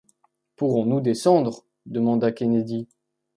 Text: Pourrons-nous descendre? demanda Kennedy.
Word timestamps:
Pourrons-nous 0.55 0.99
descendre? 0.99 1.63
demanda 1.85 2.31
Kennedy. 2.31 2.87